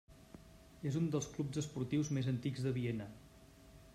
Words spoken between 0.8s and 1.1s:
És un